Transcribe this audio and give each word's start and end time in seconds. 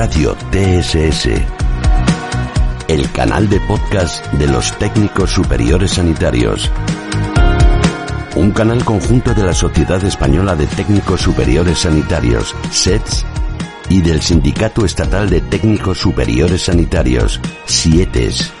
Radio 0.00 0.36
TSS, 0.52 1.26
el 2.86 3.10
canal 3.10 3.48
de 3.48 3.58
podcast 3.58 4.24
de 4.34 4.46
los 4.46 4.78
técnicos 4.78 5.32
superiores 5.32 5.90
sanitarios. 5.90 6.70
Un 8.36 8.52
canal 8.52 8.84
conjunto 8.84 9.34
de 9.34 9.42
la 9.42 9.52
Sociedad 9.52 10.02
Española 10.04 10.54
de 10.54 10.68
Técnicos 10.68 11.22
Superiores 11.22 11.80
Sanitarios, 11.80 12.54
SETS, 12.70 13.26
y 13.88 14.00
del 14.00 14.22
Sindicato 14.22 14.84
Estatal 14.84 15.28
de 15.28 15.40
Técnicos 15.40 15.98
Superiores 15.98 16.62
Sanitarios, 16.62 17.40
SIETES. 17.66 18.52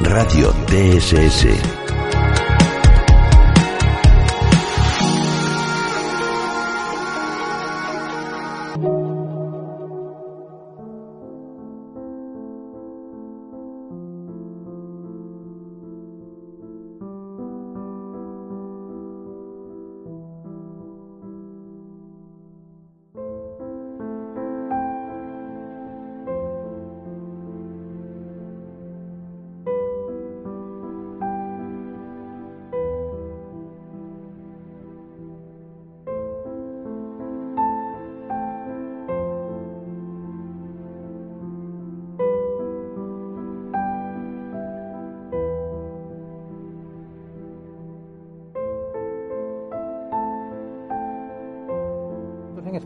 Radio 0.00 0.52
TSS. 0.66 1.81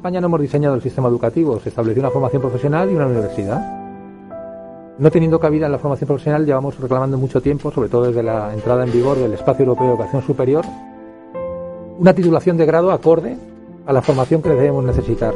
España 0.06 0.20
no 0.20 0.28
hemos 0.28 0.40
diseñado 0.40 0.76
el 0.76 0.82
sistema 0.82 1.08
educativo, 1.08 1.58
se 1.58 1.68
estableció 1.68 2.00
una 2.00 2.12
formación 2.12 2.40
profesional 2.40 2.88
y 2.88 2.94
una 2.94 3.08
universidad. 3.08 3.60
No 5.00 5.10
teniendo 5.10 5.40
cabida 5.40 5.66
en 5.66 5.72
la 5.72 5.80
formación 5.80 6.06
profesional, 6.06 6.46
llevamos 6.46 6.78
reclamando 6.78 7.18
mucho 7.18 7.42
tiempo, 7.42 7.72
sobre 7.72 7.88
todo 7.88 8.04
desde 8.04 8.22
la 8.22 8.54
entrada 8.54 8.84
en 8.84 8.92
vigor 8.92 9.18
del 9.18 9.32
Espacio 9.32 9.64
Europeo 9.64 9.86
de 9.86 9.92
Educación 9.94 10.22
Superior, 10.22 10.64
una 11.98 12.14
titulación 12.14 12.56
de 12.56 12.66
grado 12.66 12.92
acorde 12.92 13.36
a 13.84 13.92
la 13.92 14.00
formación 14.00 14.42
que 14.42 14.50
debemos 14.50 14.84
necesitar. 14.84 15.34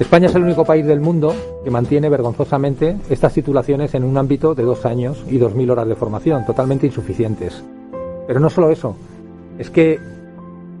España 0.00 0.28
es 0.28 0.34
el 0.34 0.44
único 0.44 0.64
país 0.64 0.86
del 0.86 1.00
mundo 1.00 1.34
que 1.62 1.70
mantiene 1.70 2.08
vergonzosamente 2.08 2.96
estas 3.10 3.34
titulaciones 3.34 3.94
en 3.94 4.02
un 4.02 4.16
ámbito 4.16 4.54
de 4.54 4.62
dos 4.62 4.86
años 4.86 5.22
y 5.28 5.36
dos 5.36 5.54
mil 5.54 5.70
horas 5.70 5.86
de 5.86 5.94
formación, 5.94 6.46
totalmente 6.46 6.86
insuficientes. 6.86 7.62
Pero 8.26 8.40
no 8.40 8.48
solo 8.48 8.70
eso, 8.70 8.96
es 9.58 9.68
que 9.68 9.98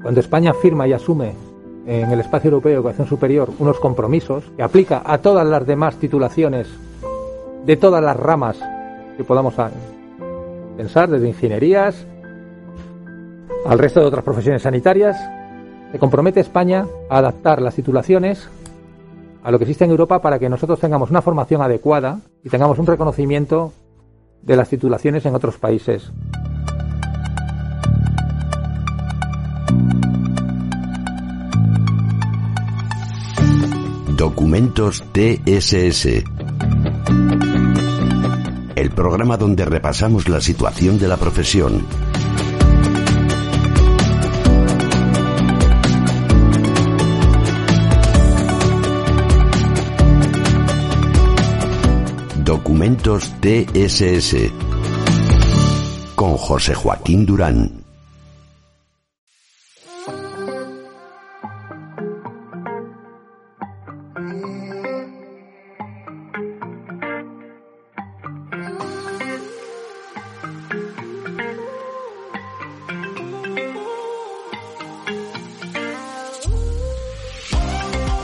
cuando 0.00 0.20
España 0.20 0.54
firma 0.54 0.88
y 0.88 0.94
asume 0.94 1.47
en 1.88 2.10
el 2.10 2.20
espacio 2.20 2.48
europeo 2.48 2.70
de 2.70 2.76
educación 2.76 3.06
superior 3.06 3.48
unos 3.58 3.80
compromisos 3.80 4.44
que 4.56 4.62
aplica 4.62 5.00
a 5.04 5.18
todas 5.18 5.46
las 5.46 5.66
demás 5.66 5.96
titulaciones 5.96 6.68
de 7.64 7.76
todas 7.78 8.04
las 8.04 8.14
ramas 8.14 8.60
que 9.16 9.24
podamos 9.24 9.54
pensar, 10.76 11.08
desde 11.08 11.28
ingenierías 11.28 12.06
al 13.64 13.78
resto 13.78 14.00
de 14.00 14.06
otras 14.06 14.22
profesiones 14.22 14.62
sanitarias, 14.62 15.16
se 15.90 15.98
compromete 15.98 16.40
España 16.40 16.86
a 17.08 17.18
adaptar 17.18 17.62
las 17.62 17.74
titulaciones 17.74 18.50
a 19.42 19.50
lo 19.50 19.58
que 19.58 19.64
existe 19.64 19.84
en 19.84 19.90
Europa 19.90 20.20
para 20.20 20.38
que 20.38 20.50
nosotros 20.50 20.78
tengamos 20.80 21.10
una 21.10 21.22
formación 21.22 21.62
adecuada 21.62 22.20
y 22.44 22.50
tengamos 22.50 22.78
un 22.78 22.86
reconocimiento 22.86 23.72
de 24.42 24.56
las 24.56 24.68
titulaciones 24.68 25.24
en 25.24 25.34
otros 25.34 25.56
países. 25.56 26.12
Documentos 34.18 35.04
TSS. 35.12 36.24
El 38.74 38.90
programa 38.90 39.36
donde 39.36 39.64
repasamos 39.64 40.28
la 40.28 40.40
situación 40.40 40.98
de 40.98 41.06
la 41.06 41.16
profesión. 41.16 41.86
Documentos 52.44 53.32
TSS. 53.40 54.34
Con 56.16 56.36
José 56.36 56.74
Joaquín 56.74 57.24
Durán. 57.24 57.87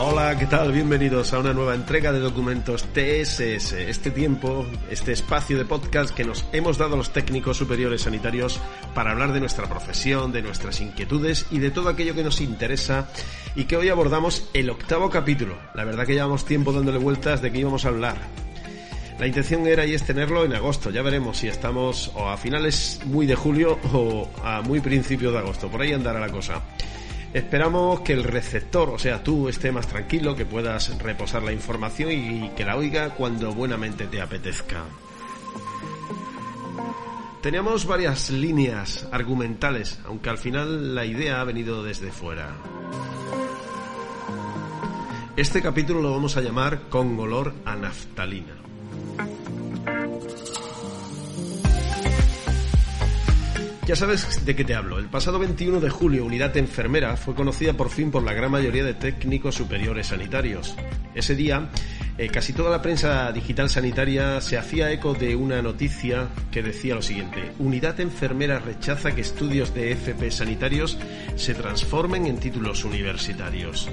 Hola, 0.06 0.36
¿qué 0.38 0.44
tal? 0.44 0.70
Bienvenidos 0.70 1.32
a 1.32 1.38
una 1.38 1.54
nueva 1.54 1.74
entrega 1.74 2.12
de 2.12 2.20
documentos 2.20 2.84
TSS. 2.92 3.72
Este 3.72 4.10
tiempo, 4.10 4.66
este 4.90 5.12
espacio 5.12 5.56
de 5.56 5.64
podcast 5.64 6.14
que 6.14 6.24
nos 6.24 6.44
hemos 6.52 6.76
dado 6.76 6.94
los 6.98 7.10
técnicos 7.10 7.56
superiores 7.56 8.02
sanitarios 8.02 8.60
para 8.94 9.12
hablar 9.12 9.32
de 9.32 9.40
nuestra 9.40 9.66
profesión, 9.66 10.30
de 10.30 10.42
nuestras 10.42 10.82
inquietudes 10.82 11.46
y 11.50 11.58
de 11.58 11.70
todo 11.70 11.88
aquello 11.88 12.14
que 12.14 12.22
nos 12.22 12.42
interesa 12.42 13.08
y 13.56 13.64
que 13.64 13.78
hoy 13.78 13.88
abordamos 13.88 14.46
el 14.52 14.68
octavo 14.68 15.08
capítulo. 15.08 15.56
La 15.74 15.84
verdad 15.84 16.04
que 16.04 16.12
llevamos 16.12 16.44
tiempo 16.44 16.74
dándole 16.74 16.98
vueltas 16.98 17.40
de 17.40 17.50
qué 17.50 17.60
íbamos 17.60 17.86
a 17.86 17.88
hablar. 17.88 18.18
La 19.18 19.26
intención 19.26 19.66
era 19.66 19.86
y 19.86 19.94
es 19.94 20.02
tenerlo 20.02 20.44
en 20.44 20.52
agosto. 20.52 20.90
Ya 20.90 21.00
veremos 21.00 21.38
si 21.38 21.48
estamos 21.48 22.12
o 22.14 22.28
a 22.28 22.36
finales 22.36 23.00
muy 23.06 23.24
de 23.24 23.36
julio 23.36 23.78
o 23.94 24.28
a 24.44 24.60
muy 24.60 24.80
principios 24.80 25.32
de 25.32 25.38
agosto. 25.38 25.68
Por 25.68 25.80
ahí 25.80 25.94
andará 25.94 26.20
la 26.20 26.28
cosa. 26.28 26.60
Esperamos 27.34 28.02
que 28.02 28.12
el 28.12 28.22
receptor, 28.22 28.90
o 28.90 28.98
sea, 28.98 29.24
tú, 29.24 29.48
esté 29.48 29.72
más 29.72 29.88
tranquilo, 29.88 30.36
que 30.36 30.46
puedas 30.46 30.96
reposar 31.02 31.42
la 31.42 31.52
información 31.52 32.12
y 32.12 32.50
que 32.50 32.64
la 32.64 32.76
oiga 32.76 33.10
cuando 33.10 33.52
buenamente 33.52 34.06
te 34.06 34.20
apetezca. 34.20 34.84
Teníamos 37.42 37.86
varias 37.86 38.30
líneas 38.30 39.08
argumentales, 39.10 39.98
aunque 40.06 40.30
al 40.30 40.38
final 40.38 40.94
la 40.94 41.04
idea 41.04 41.40
ha 41.40 41.44
venido 41.44 41.82
desde 41.82 42.12
fuera. 42.12 42.54
Este 45.36 45.60
capítulo 45.60 46.00
lo 46.00 46.12
vamos 46.12 46.36
a 46.36 46.40
llamar 46.40 46.88
Con 46.88 47.18
olor 47.18 47.52
a 47.64 47.74
naftalina. 47.74 48.54
Ya 53.86 53.96
sabes 53.96 54.46
de 54.46 54.56
qué 54.56 54.64
te 54.64 54.74
hablo. 54.74 54.98
El 54.98 55.08
pasado 55.08 55.38
21 55.38 55.78
de 55.78 55.90
julio, 55.90 56.24
Unidad 56.24 56.56
Enfermera 56.56 57.18
fue 57.18 57.34
conocida 57.34 57.74
por 57.74 57.90
fin 57.90 58.10
por 58.10 58.22
la 58.22 58.32
gran 58.32 58.50
mayoría 58.50 58.82
de 58.82 58.94
técnicos 58.94 59.56
superiores 59.56 60.06
sanitarios. 60.06 60.74
Ese 61.14 61.34
día, 61.34 61.68
eh, 62.16 62.28
casi 62.28 62.54
toda 62.54 62.70
la 62.70 62.80
prensa 62.80 63.30
digital 63.30 63.68
sanitaria 63.68 64.40
se 64.40 64.56
hacía 64.56 64.90
eco 64.90 65.12
de 65.12 65.36
una 65.36 65.60
noticia 65.60 66.28
que 66.50 66.62
decía 66.62 66.94
lo 66.94 67.02
siguiente. 67.02 67.52
Unidad 67.58 68.00
Enfermera 68.00 68.58
rechaza 68.58 69.14
que 69.14 69.20
estudios 69.20 69.74
de 69.74 69.92
FP 69.92 70.30
sanitarios 70.30 70.98
se 71.36 71.52
transformen 71.52 72.24
en 72.24 72.38
títulos 72.38 72.86
universitarios. 72.86 73.90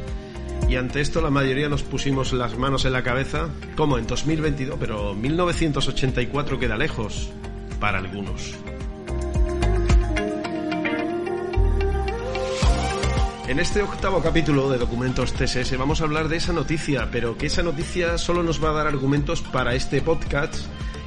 Y 0.69 0.77
ante 0.77 1.01
esto 1.01 1.19
la 1.19 1.31
mayoría 1.31 1.68
nos 1.68 1.83
pusimos 1.83 2.31
las 2.31 2.57
manos 2.57 2.86
en 2.86 2.94
la 2.94 3.04
cabeza, 3.04 3.50
como 3.75 3.98
en 3.98 4.07
2022, 4.07 4.77
pero 4.80 5.13
1984 5.15 6.60
queda 6.60 6.77
lejos 6.77 7.30
para 7.81 7.98
algunos. 7.98 8.56
En 13.51 13.59
este 13.59 13.81
octavo 13.81 14.21
capítulo 14.21 14.69
de 14.69 14.77
Documentos 14.77 15.33
TSS 15.33 15.77
vamos 15.77 16.00
a 16.00 16.06
hablar 16.06 16.30
de 16.30 16.38
esa 16.38 16.53
noticia, 16.53 17.09
pero 17.12 17.38
que 17.38 17.48
esa 17.48 17.62
noticia 17.62 18.18
solo 18.18 18.44
nos 18.44 18.63
va 18.63 18.69
a 18.69 18.74
dar 18.75 18.88
argumentos 18.88 19.42
para 19.42 19.75
este 19.75 20.01
podcast 20.01 20.56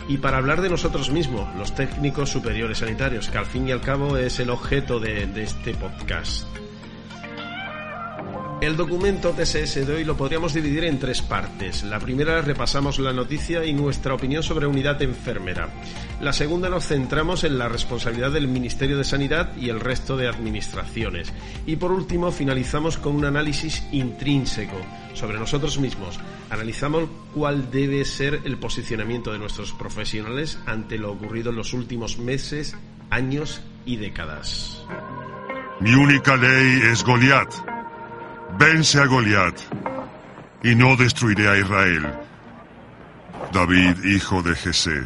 y 0.09 0.19
para 0.19 0.37
hablar 0.37 0.61
de 0.61 0.69
nosotros 0.69 1.11
mismos, 1.11 1.49
los 1.57 1.75
técnicos 1.75 2.29
superiores 2.29 2.77
sanitarios, 2.77 3.31
que 3.31 3.39
al 3.39 3.47
fin 3.47 3.67
y 3.67 3.73
al 3.73 3.81
cabo 3.81 4.19
es 4.19 4.41
el 4.41 4.51
objeto 4.51 5.01
de, 5.01 5.25
de 5.25 5.43
este 5.43 5.73
podcast. 5.73 6.47
El 8.65 8.79
documento 8.79 9.35
TSS 9.35 9.87
de 9.87 9.95
hoy 9.95 10.05
lo 10.05 10.17
podríamos 10.17 10.55
dividir 10.55 10.85
en 10.85 10.99
tres 10.99 11.21
partes. 11.21 11.83
La 11.83 12.01
primera 12.01 12.41
repasamos 12.41 12.99
la 12.99 13.13
noticia 13.13 13.63
y 13.63 13.75
nuestra 13.75 14.15
opinión 14.15 14.43
sobre 14.43 14.67
unidad 14.67 15.03
enfermera. 15.03 15.69
La 16.23 16.33
segunda 16.33 16.71
nos 16.71 16.87
centramos 16.87 17.45
en 17.45 17.59
la 17.59 17.69
responsabilidad 17.69 18.31
del 18.31 18.49
Ministerio 18.49 18.97
de 18.97 19.05
Sanidad 19.05 19.55
y 19.59 19.69
el 19.69 19.81
resto 19.81 20.17
de 20.17 20.29
administraciones. 20.29 21.31
Y 21.67 21.77
por 21.77 21.93
último 21.93 22.33
finalizamos 22.33 22.97
con 22.97 23.15
un 23.17 23.27
análisis 23.27 23.87
intrínseco 23.93 24.79
sobre 25.13 25.39
nosotros 25.39 25.79
mismos. 25.79 26.19
Analizamos 26.49 27.11
cuál 27.35 27.71
debe 27.71 28.03
ser 28.07 28.41
el 28.47 28.57
posicionamiento 28.57 29.31
de 29.31 29.41
nuestros 29.41 29.73
profesionales 29.73 30.59
ante 30.65 30.97
lo 30.97 31.13
ocurrido 31.13 31.51
en 31.51 31.57
los 31.57 31.75
últimos 31.75 32.17
meses, 32.17 32.75
años 33.11 33.61
y 33.85 33.97
décadas. 33.97 34.83
Mi 35.81 35.93
única 35.93 36.35
ley 36.37 36.81
es 36.91 37.05
Goliat 37.05 37.74
Vence 38.59 38.99
a 39.01 39.07
Goliat 39.07 39.55
y 40.63 40.75
no 40.75 40.97
destruiré 40.97 41.49
a 41.49 41.57
Israel. 41.59 42.07
David, 43.53 44.05
hijo 44.05 44.43
de 44.43 44.55
Jesé. 44.55 45.03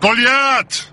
¡Goliat! 0.00 0.91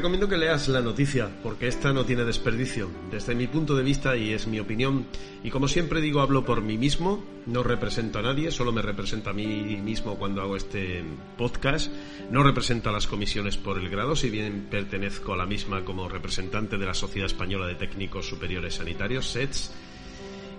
Recomiendo 0.00 0.30
que 0.30 0.38
leas 0.38 0.66
la 0.68 0.80
noticia, 0.80 1.28
porque 1.42 1.68
esta 1.68 1.92
no 1.92 2.06
tiene 2.06 2.24
desperdicio, 2.24 2.88
desde 3.10 3.34
mi 3.34 3.46
punto 3.48 3.76
de 3.76 3.82
vista 3.82 4.16
y 4.16 4.32
es 4.32 4.46
mi 4.46 4.58
opinión. 4.58 5.04
Y 5.44 5.50
como 5.50 5.68
siempre 5.68 6.00
digo, 6.00 6.22
hablo 6.22 6.42
por 6.42 6.62
mí 6.62 6.78
mismo, 6.78 7.22
no 7.44 7.62
represento 7.62 8.18
a 8.18 8.22
nadie, 8.22 8.50
solo 8.50 8.72
me 8.72 8.80
represento 8.80 9.28
a 9.28 9.34
mí 9.34 9.46
mismo 9.84 10.16
cuando 10.16 10.40
hago 10.40 10.56
este 10.56 11.04
podcast. 11.36 11.92
No 12.30 12.42
represento 12.42 12.88
a 12.88 12.92
las 12.92 13.06
comisiones 13.06 13.58
por 13.58 13.76
el 13.76 13.90
grado, 13.90 14.16
si 14.16 14.30
bien 14.30 14.68
pertenezco 14.70 15.34
a 15.34 15.36
la 15.36 15.44
misma 15.44 15.84
como 15.84 16.08
representante 16.08 16.78
de 16.78 16.86
la 16.86 16.94
Sociedad 16.94 17.26
Española 17.26 17.66
de 17.66 17.74
Técnicos 17.74 18.26
Superiores 18.26 18.76
Sanitarios, 18.76 19.28
SETS. 19.28 19.70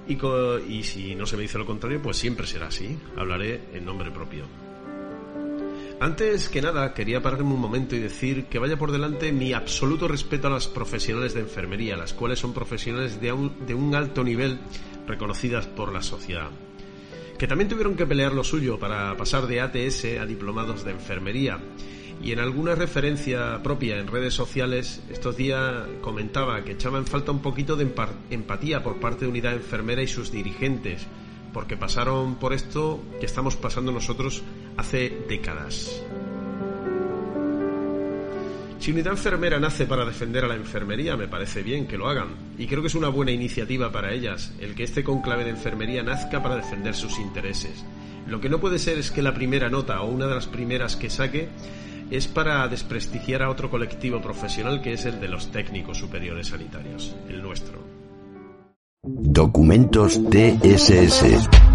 Y, 0.07 0.19
y 0.71 0.83
si 0.83 1.15
no 1.15 1.25
se 1.25 1.35
me 1.35 1.41
dice 1.41 1.57
lo 1.57 1.65
contrario, 1.65 1.99
pues 1.99 2.15
siempre 2.15 2.45
será 2.45 2.67
así. 2.67 2.95
Hablaré 3.17 3.59
en 3.73 3.85
nombre 3.85 4.11
propio. 4.11 4.70
Antes 6.01 6.49
que 6.49 6.63
nada, 6.63 6.95
quería 6.95 7.21
pararme 7.21 7.53
un 7.53 7.61
momento 7.61 7.95
y 7.95 7.99
decir 7.99 8.45
que 8.45 8.57
vaya 8.57 8.75
por 8.75 8.91
delante 8.91 9.31
mi 9.31 9.53
absoluto 9.53 10.07
respeto 10.07 10.47
a 10.47 10.49
las 10.49 10.67
profesionales 10.67 11.35
de 11.35 11.41
enfermería, 11.41 11.95
las 11.95 12.15
cuales 12.15 12.39
son 12.39 12.55
profesionales 12.55 13.21
de 13.21 13.31
un, 13.31 13.93
alto 13.93 14.23
nivel 14.23 14.57
reconocidas 15.05 15.67
por 15.67 15.93
la 15.93 16.01
sociedad. 16.01 16.49
Que 17.37 17.45
también 17.45 17.69
tuvieron 17.69 17.95
que 17.95 18.07
pelear 18.07 18.33
lo 18.33 18.43
suyo 18.43 18.79
para 18.79 19.15
pasar 19.15 19.45
de 19.45 19.61
ATS 19.61 20.05
a 20.19 20.25
diplomados 20.25 20.83
de 20.83 20.89
enfermería. 20.89 21.59
Y 22.19 22.31
en 22.31 22.39
alguna 22.39 22.73
referencia 22.73 23.61
propia 23.61 23.99
en 23.99 24.07
redes 24.07 24.33
sociales, 24.33 25.03
estos 25.11 25.37
días 25.37 25.87
comentaba 26.01 26.63
que 26.63 26.71
echaba 26.71 26.97
en 26.97 27.05
falta 27.05 27.31
un 27.31 27.43
poquito 27.43 27.75
de 27.75 27.87
empatía 28.31 28.81
por 28.81 28.99
parte 28.99 29.25
de 29.25 29.29
Unidad 29.29 29.53
Enfermera 29.53 30.01
y 30.01 30.07
sus 30.07 30.31
dirigentes, 30.31 31.05
porque 31.53 31.77
pasaron 31.77 32.37
por 32.39 32.53
esto 32.53 33.03
que 33.19 33.27
estamos 33.27 33.55
pasando 33.55 33.91
nosotros 33.91 34.41
hace 34.81 35.25
décadas. 35.29 36.01
Si 38.79 38.91
Unidad 38.91 39.13
Enfermera 39.13 39.59
nace 39.59 39.85
para 39.85 40.05
defender 40.05 40.43
a 40.43 40.47
la 40.47 40.55
enfermería, 40.55 41.15
me 41.15 41.27
parece 41.27 41.61
bien 41.61 41.85
que 41.85 41.99
lo 41.99 42.09
hagan. 42.09 42.29
Y 42.57 42.65
creo 42.65 42.81
que 42.81 42.87
es 42.87 42.95
una 42.95 43.09
buena 43.09 43.31
iniciativa 43.31 43.91
para 43.91 44.11
ellas, 44.11 44.51
el 44.59 44.73
que 44.73 44.83
este 44.83 45.03
conclave 45.03 45.43
de 45.43 45.51
enfermería 45.51 46.01
nazca 46.01 46.41
para 46.41 46.55
defender 46.55 46.95
sus 46.95 47.19
intereses. 47.19 47.85
Lo 48.27 48.41
que 48.41 48.49
no 48.49 48.59
puede 48.59 48.79
ser 48.79 48.97
es 48.97 49.11
que 49.11 49.21
la 49.21 49.35
primera 49.35 49.69
nota 49.69 50.01
o 50.01 50.09
una 50.09 50.25
de 50.25 50.33
las 50.33 50.47
primeras 50.47 50.95
que 50.95 51.11
saque 51.11 51.49
es 52.09 52.27
para 52.27 52.67
desprestigiar 52.67 53.43
a 53.43 53.51
otro 53.51 53.69
colectivo 53.69 54.19
profesional 54.19 54.81
que 54.81 54.93
es 54.93 55.05
el 55.05 55.19
de 55.19 55.27
los 55.27 55.51
técnicos 55.51 55.99
superiores 55.99 56.47
sanitarios, 56.47 57.15
el 57.29 57.43
nuestro. 57.43 57.79
Documentos 59.03 60.19
TSS. 60.29 61.70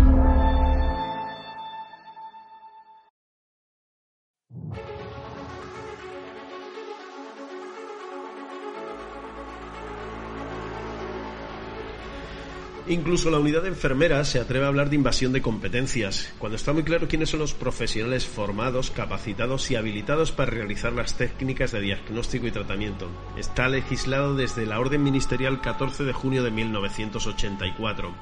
Incluso 12.89 13.31
la 13.31 13.41
unidad 13.41 13.63
de 13.63 13.69
enfermeras 13.69 14.29
se 14.29 14.39
atreve 14.39 14.65
a 14.65 14.69
hablar 14.69 14.91
de 14.91 14.95
invasión 14.95 15.33
de 15.33 15.43
competencias, 15.43 16.33
cuando 16.39 16.55
está 16.55 16.73
muy 16.73 16.85
claro 16.85 17.09
quiénes 17.09 17.31
son 17.31 17.41
los 17.41 17.53
profesionales 17.53 18.27
formados, 18.27 18.93
capacitados 18.93 19.69
y 19.73 19.75
habilitados 19.75 20.31
para 20.31 20.53
realizar 20.53 20.93
las 20.93 21.17
técnicas 21.17 21.73
de 21.73 21.81
diagnóstico 21.81 22.47
y 22.47 22.53
tratamiento. 22.53 23.09
Está 23.37 23.69
legislado 23.69 24.37
desde 24.37 24.67
la 24.67 24.79
Orden 24.79 25.03
Ministerial 25.03 25.61
14 25.61 26.05
de 26.05 26.13
junio 26.13 26.45
de 26.45 26.53
1984. 26.53 28.15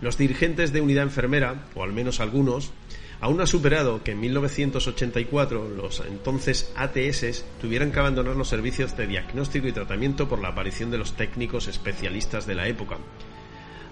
Los 0.00 0.16
dirigentes 0.16 0.72
de 0.72 0.80
unidad 0.80 1.02
enfermera, 1.02 1.66
o 1.74 1.82
al 1.82 1.92
menos 1.92 2.20
algunos, 2.20 2.72
aún 3.20 3.42
ha 3.42 3.46
superado 3.46 4.02
que 4.02 4.12
en 4.12 4.20
1984 4.20 5.68
los 5.76 6.00
entonces 6.08 6.72
ATS 6.74 7.44
tuvieran 7.60 7.92
que 7.92 7.98
abandonar 7.98 8.34
los 8.34 8.48
servicios 8.48 8.96
de 8.96 9.06
diagnóstico 9.06 9.68
y 9.68 9.72
tratamiento 9.72 10.26
por 10.26 10.40
la 10.40 10.48
aparición 10.48 10.90
de 10.90 10.96
los 10.96 11.18
técnicos 11.18 11.68
especialistas 11.68 12.46
de 12.46 12.54
la 12.54 12.66
época 12.66 12.96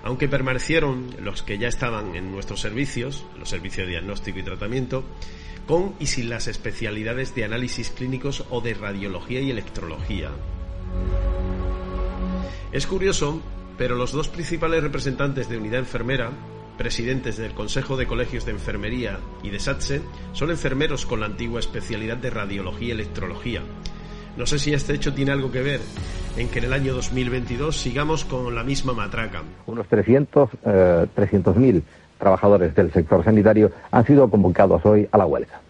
aunque 0.02 0.28
permanecieron 0.28 1.14
los 1.20 1.42
que 1.42 1.58
ya 1.58 1.68
estaban 1.68 2.14
en 2.14 2.30
nuestros 2.30 2.60
servicios, 2.60 3.24
los 3.38 3.48
servicios 3.48 3.86
de 3.86 3.92
diagnóstico 3.92 4.38
y 4.38 4.42
tratamiento, 4.42 5.04
con 5.66 5.94
y 5.98 6.06
sin 6.06 6.30
las 6.30 6.46
especialidades 6.46 7.34
de 7.34 7.44
análisis 7.44 7.90
clínicos 7.90 8.44
o 8.50 8.60
de 8.60 8.74
radiología 8.74 9.40
y 9.40 9.50
electrología. 9.50 10.30
Es 12.72 12.86
curioso, 12.86 13.42
pero 13.76 13.94
los 13.94 14.12
dos 14.12 14.28
principales 14.28 14.82
representantes 14.82 15.48
de 15.48 15.58
unidad 15.58 15.80
enfermera, 15.80 16.30
presidentes 16.76 17.36
del 17.36 17.54
Consejo 17.54 17.96
de 17.96 18.06
Colegios 18.06 18.44
de 18.44 18.52
Enfermería 18.52 19.18
y 19.42 19.50
de 19.50 19.58
SATSE, 19.58 20.02
son 20.32 20.50
enfermeros 20.50 21.06
con 21.06 21.20
la 21.20 21.26
antigua 21.26 21.60
especialidad 21.60 22.16
de 22.16 22.30
radiología 22.30 22.88
y 22.88 22.90
electrología, 22.92 23.62
no 24.38 24.46
sé 24.46 24.60
si 24.60 24.72
este 24.72 24.94
hecho 24.94 25.12
tiene 25.12 25.32
algo 25.32 25.50
que 25.50 25.62
ver 25.62 25.80
en 26.38 26.48
que 26.48 26.60
en 26.60 26.66
el 26.66 26.72
año 26.72 26.94
2022 26.94 27.76
sigamos 27.76 28.24
con 28.24 28.54
la 28.54 28.62
misma 28.62 28.92
matraca. 28.92 29.42
Unos 29.66 29.88
300, 29.88 30.50
eh, 30.64 31.06
300.000 31.16 31.82
trabajadores 32.18 32.74
del 32.74 32.92
sector 32.92 33.24
sanitario 33.24 33.72
han 33.90 34.06
sido 34.06 34.30
convocados 34.30 34.84
hoy 34.86 35.08
a 35.10 35.18
la 35.18 35.26
huelga. 35.26 35.60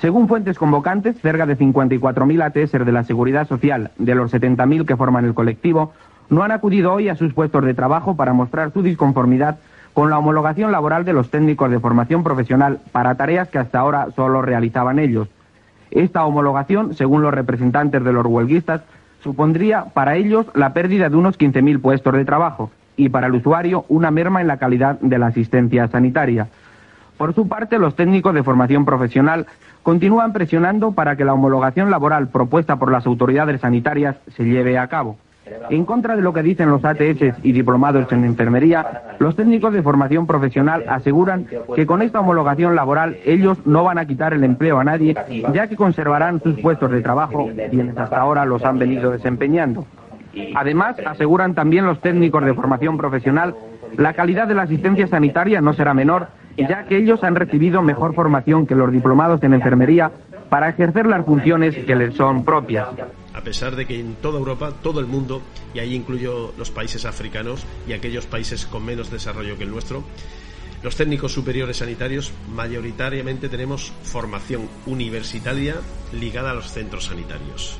Según 0.00 0.28
fuentes 0.28 0.58
convocantes, 0.58 1.16
cerca 1.20 1.46
de 1.46 1.56
54.000 1.56 2.42
ATS 2.42 2.84
de 2.84 2.92
la 2.92 3.04
Seguridad 3.04 3.48
Social 3.48 3.92
de 3.98 4.14
los 4.14 4.32
70.000 4.32 4.84
que 4.84 4.96
forman 4.96 5.24
el 5.24 5.34
colectivo 5.34 5.92
no 6.28 6.42
han 6.42 6.50
acudido 6.50 6.92
hoy 6.92 7.08
a 7.08 7.14
sus 7.14 7.32
puestos 7.32 7.64
de 7.64 7.74
trabajo 7.74 8.16
para 8.16 8.32
mostrar 8.32 8.72
su 8.72 8.82
disconformidad 8.82 9.58
con 9.94 10.10
la 10.10 10.18
homologación 10.18 10.72
laboral 10.72 11.04
de 11.04 11.12
los 11.12 11.30
técnicos 11.30 11.70
de 11.70 11.78
formación 11.78 12.24
profesional 12.24 12.80
para 12.92 13.14
tareas 13.14 13.48
que 13.48 13.58
hasta 13.58 13.78
ahora 13.78 14.08
solo 14.14 14.42
realizaban 14.42 14.98
ellos. 14.98 15.28
Esta 15.90 16.26
homologación, 16.26 16.94
según 16.94 17.22
los 17.22 17.32
representantes 17.32 18.02
de 18.04 18.12
los 18.12 18.26
huelguistas, 18.26 18.82
supondría 19.22 19.86
para 19.92 20.16
ellos 20.16 20.46
la 20.54 20.72
pérdida 20.72 21.08
de 21.08 21.16
unos 21.16 21.38
15.000 21.38 21.80
puestos 21.80 22.12
de 22.14 22.24
trabajo 22.24 22.70
y 22.96 23.08
para 23.08 23.26
el 23.26 23.34
usuario 23.34 23.84
una 23.88 24.10
merma 24.10 24.40
en 24.40 24.46
la 24.46 24.56
calidad 24.56 24.98
de 25.00 25.18
la 25.18 25.26
asistencia 25.26 25.88
sanitaria. 25.88 26.48
Por 27.16 27.34
su 27.34 27.48
parte, 27.48 27.78
los 27.78 27.96
técnicos 27.96 28.34
de 28.34 28.42
formación 28.42 28.84
profesional 28.84 29.46
continúan 29.82 30.32
presionando 30.32 30.92
para 30.92 31.16
que 31.16 31.24
la 31.24 31.32
homologación 31.32 31.90
laboral 31.90 32.28
propuesta 32.28 32.76
por 32.76 32.90
las 32.90 33.06
autoridades 33.06 33.60
sanitarias 33.60 34.16
se 34.36 34.44
lleve 34.44 34.78
a 34.78 34.88
cabo. 34.88 35.16
En 35.70 35.84
contra 35.84 36.16
de 36.16 36.22
lo 36.22 36.32
que 36.32 36.42
dicen 36.42 36.70
los 36.70 36.84
ATS 36.84 37.38
y 37.42 37.52
diplomados 37.52 38.10
en 38.10 38.24
enfermería, 38.24 39.14
los 39.18 39.36
técnicos 39.36 39.72
de 39.72 39.82
formación 39.82 40.26
profesional 40.26 40.84
aseguran 40.88 41.46
que 41.74 41.86
con 41.86 42.02
esta 42.02 42.20
homologación 42.20 42.74
laboral 42.74 43.16
ellos 43.24 43.58
no 43.64 43.84
van 43.84 43.98
a 43.98 44.06
quitar 44.06 44.32
el 44.32 44.42
empleo 44.44 44.80
a 44.80 44.84
nadie, 44.84 45.14
ya 45.52 45.68
que 45.68 45.76
conservarán 45.76 46.42
sus 46.42 46.58
puestos 46.60 46.90
de 46.90 47.00
trabajo, 47.00 47.48
quienes 47.70 47.96
hasta 47.96 48.20
ahora 48.20 48.44
los 48.44 48.64
han 48.64 48.78
venido 48.78 49.10
desempeñando. 49.12 49.86
Además, 50.54 50.96
aseguran 51.06 51.54
también 51.54 51.86
los 51.86 52.00
técnicos 52.00 52.44
de 52.44 52.54
formación 52.54 52.96
profesional, 52.96 53.54
la 53.96 54.12
calidad 54.14 54.48
de 54.48 54.54
la 54.54 54.62
asistencia 54.62 55.06
sanitaria 55.06 55.60
no 55.60 55.72
será 55.72 55.94
menor, 55.94 56.28
ya 56.56 56.84
que 56.84 56.98
ellos 56.98 57.22
han 57.22 57.36
recibido 57.36 57.82
mejor 57.82 58.14
formación 58.14 58.66
que 58.66 58.74
los 58.74 58.90
diplomados 58.90 59.42
en 59.42 59.54
enfermería 59.54 60.10
para 60.48 60.68
ejercer 60.68 61.06
las 61.06 61.24
funciones 61.24 61.76
que 61.76 61.96
les 61.96 62.14
son 62.14 62.44
propias. 62.44 62.88
A 63.36 63.42
pesar 63.42 63.76
de 63.76 63.86
que 63.86 64.00
en 64.00 64.16
toda 64.16 64.38
Europa, 64.38 64.72
todo 64.82 64.98
el 64.98 65.06
mundo, 65.06 65.42
y 65.74 65.78
ahí 65.78 65.94
incluyo 65.94 66.54
los 66.56 66.70
países 66.70 67.04
africanos 67.04 67.64
y 67.86 67.92
aquellos 67.92 68.26
países 68.26 68.64
con 68.64 68.84
menos 68.84 69.10
desarrollo 69.10 69.58
que 69.58 69.64
el 69.64 69.70
nuestro, 69.70 70.02
los 70.82 70.96
técnicos 70.96 71.32
superiores 71.32 71.76
sanitarios 71.76 72.32
mayoritariamente 72.48 73.48
tenemos 73.48 73.92
formación 74.02 74.68
universitaria 74.86 75.76
ligada 76.12 76.52
a 76.52 76.54
los 76.54 76.72
centros 76.72 77.04
sanitarios. 77.04 77.76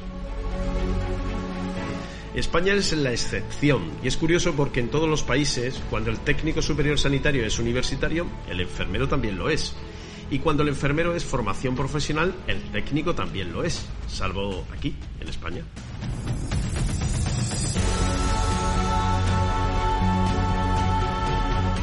España 2.34 2.74
es 2.74 2.92
la 2.92 3.12
excepción 3.12 3.92
y 4.02 4.08
es 4.08 4.18
curioso 4.18 4.52
porque 4.52 4.80
en 4.80 4.90
todos 4.90 5.08
los 5.08 5.22
países, 5.22 5.80
cuando 5.88 6.10
el 6.10 6.18
técnico 6.20 6.60
superior 6.60 6.98
sanitario 6.98 7.46
es 7.46 7.58
universitario, 7.58 8.26
el 8.50 8.60
enfermero 8.60 9.08
también 9.08 9.38
lo 9.38 9.48
es. 9.48 9.74
Y 10.30 10.40
cuando 10.40 10.62
el 10.62 10.70
enfermero 10.70 11.14
es 11.14 11.24
formación 11.24 11.76
profesional, 11.76 12.34
el 12.46 12.60
técnico 12.72 13.14
también 13.14 13.52
lo 13.52 13.62
es, 13.62 13.86
salvo 14.08 14.64
aquí, 14.76 14.94
en 15.20 15.28
España. 15.28 15.64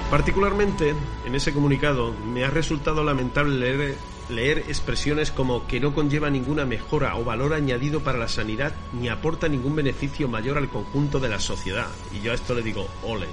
Particularmente, 0.09 0.93
en 1.25 1.35
ese 1.35 1.53
comunicado, 1.53 2.13
me 2.13 2.43
ha 2.43 2.49
resultado 2.49 3.03
lamentable 3.03 3.57
leer 3.57 3.95
leer 4.29 4.59
expresiones 4.59 5.31
como 5.31 5.67
que 5.67 5.79
no 5.79 5.93
conlleva 5.93 6.29
ninguna 6.29 6.65
mejora 6.65 7.15
o 7.17 7.23
valor 7.23 7.53
añadido 7.53 8.01
para 8.01 8.17
la 8.17 8.27
sanidad 8.27 8.73
ni 8.93 9.09
aporta 9.09 9.47
ningún 9.47 9.75
beneficio 9.75 10.27
mayor 10.27 10.57
al 10.57 10.69
conjunto 10.69 11.19
de 11.19 11.29
la 11.29 11.39
sociedad. 11.39 11.87
Y 12.13 12.21
yo 12.21 12.31
a 12.31 12.35
esto 12.35 12.53
le 12.53 12.61
digo, 12.61 12.87
ole. 13.03 13.27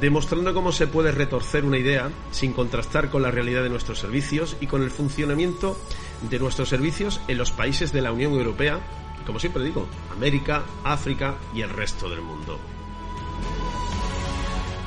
Demostrando 0.00 0.54
cómo 0.54 0.72
se 0.72 0.86
puede 0.86 1.12
retorcer 1.12 1.64
una 1.64 1.78
idea 1.78 2.10
sin 2.30 2.52
contrastar 2.52 3.10
con 3.10 3.22
la 3.22 3.30
realidad 3.30 3.62
de 3.62 3.68
nuestros 3.68 3.98
servicios 3.98 4.56
y 4.60 4.66
con 4.66 4.82
el 4.82 4.90
funcionamiento 4.90 5.78
de 6.30 6.38
nuestros 6.38 6.68
servicios 6.68 7.20
en 7.28 7.38
los 7.38 7.52
países 7.52 7.92
de 7.92 8.00
la 8.00 8.12
Unión 8.12 8.32
Europea, 8.32 8.80
como 9.26 9.38
siempre 9.38 9.64
digo, 9.64 9.86
América, 10.10 10.62
África 10.82 11.36
y 11.54 11.60
el 11.60 11.70
resto 11.70 12.08
del 12.08 12.22
mundo. 12.22 12.58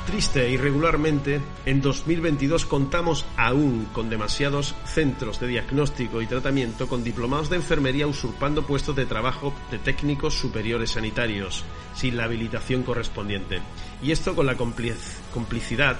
Triste 0.06 0.48
y 0.48 0.56
regularmente, 0.56 1.40
en 1.66 1.80
2022 1.80 2.64
contamos 2.66 3.26
aún 3.36 3.88
con 3.92 4.08
demasiados 4.08 4.76
centros 4.84 5.40
de 5.40 5.48
diagnóstico 5.48 6.22
y 6.22 6.28
tratamiento 6.28 6.86
con 6.86 7.02
diplomados 7.02 7.50
de 7.50 7.56
enfermería 7.56 8.06
usurpando 8.06 8.62
puestos 8.62 8.94
de 8.94 9.04
trabajo 9.04 9.52
de 9.68 9.80
técnicos 9.80 10.34
superiores 10.34 10.92
sanitarios, 10.92 11.64
sin 11.96 12.16
la 12.16 12.24
habilitación 12.24 12.84
correspondiente. 12.84 13.60
Y 14.02 14.12
esto 14.12 14.34
con 14.34 14.46
la 14.46 14.56
complicidad, 14.56 15.96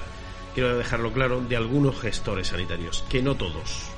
quiero 0.55 0.77
dejarlo 0.77 1.13
claro, 1.13 1.41
de 1.41 1.57
algunos 1.57 1.99
gestores 1.99 2.49
sanitarios, 2.49 3.05
que 3.09 3.23
no 3.23 3.35
todos. 3.37 3.91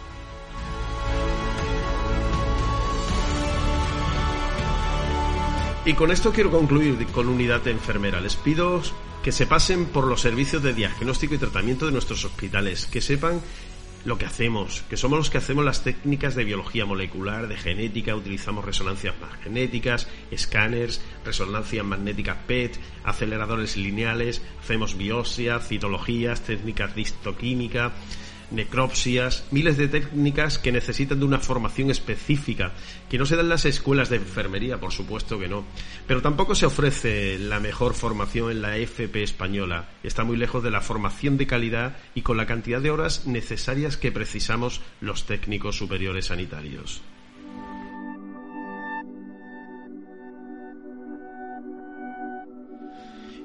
Y 5.85 5.95
con 5.95 6.11
esto 6.11 6.33
quiero 6.33 6.51
concluir 6.51 7.07
con 7.07 7.29
unidad 7.29 7.67
enfermera. 7.67 8.21
Les 8.21 8.37
pido 8.37 8.83
que 9.23 9.33
se 9.33 9.47
pasen 9.47 9.87
por 9.87 10.07
los 10.07 10.21
servicios 10.21 10.63
de 10.63 10.75
diagnóstico 10.75 11.35
y 11.35 11.39
tratamiento 11.39 11.87
de 11.87 11.93
nuestros 11.93 12.25
hospitales, 12.25 12.87
que 12.87 13.01
sepan 13.01 13.41
lo 14.05 14.19
que 14.19 14.27
hacemos, 14.27 14.83
que 14.89 14.97
somos 14.97 15.19
los 15.19 15.31
que 15.31 15.39
hacemos 15.39 15.65
las 15.65 15.83
técnicas 15.83 16.35
de 16.35 16.45
biología 16.45 16.87
molecular, 16.87 17.49
de 17.49 17.57
genética, 17.57 18.15
utilizamos 18.15 18.65
resonancias 18.65 19.15
magnéticas, 19.21 20.09
escáneres, 20.31 21.01
resonancias 21.25 21.85
magnéticas 21.85 22.37
PET, 22.47 22.79
aceleradores 23.05 23.77
lineales, 23.77 24.43
hacemos 24.61 24.97
biopsia, 24.97 25.59
citologías, 25.59 26.43
técnicas 26.43 26.95
de 26.95 27.03
histoquímica, 27.03 27.93
necropsias, 28.51 29.45
miles 29.51 29.77
de 29.77 29.89
técnicas 29.89 30.59
que 30.59 30.73
necesitan 30.73 31.19
de 31.19 31.25
una 31.25 31.39
formación 31.39 31.91
específica, 31.91 32.73
que 33.09 33.19
no 33.19 33.27
se 33.27 33.37
dan 33.37 33.49
las 33.49 33.65
escuelas 33.65 34.09
de 34.09 34.17
enfermería, 34.17 34.79
por 34.79 34.93
supuesto 34.93 35.39
que 35.39 35.49
no, 35.49 35.65
pero 36.07 36.23
tampoco 36.23 36.55
se 36.55 36.67
ofrece 36.67 37.39
la 37.39 37.61
mejor 37.61 37.95
formación 37.95 38.51
en 38.51 38.63
la 38.63 38.77
FP 38.77 39.23
española. 39.23 39.89
Está 40.03 40.25
muy 40.25 40.37
lejos 40.37 40.63
de 40.63 40.71
la 40.71 40.81
formación 40.81 41.37
de 41.37 41.47
calidad 41.47 41.97
y 42.15 42.23
con 42.23 42.37
la 42.37 42.47
cantidad 42.47 42.81
de 42.81 42.91
horas 42.91 43.27
necesarias 43.27 43.97
que 43.97 44.13
precisamos 44.13 44.81
los 45.01 45.25
técnicos 45.25 45.77
superiores 45.77 46.27
sanitarios. 46.27 47.03